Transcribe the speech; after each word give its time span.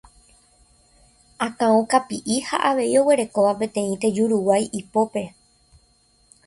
akão 1.47 1.77
kapi'i 1.91 2.35
ha 2.47 2.57
avei 2.69 2.93
oguerekóva 3.01 3.53
peteĩ 3.59 3.93
tejuruguái 4.01 4.65
ipópe 4.79 5.23